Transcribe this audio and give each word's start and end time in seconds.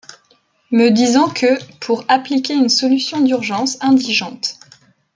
Me 0.71 0.89
disant 0.89 1.29
que 1.29 1.63
«pour 1.75 2.05
appliquer 2.07 2.55
une 2.55 2.69
solution 2.69 3.21
d'urgence 3.21 3.77
indigente. 3.83 4.57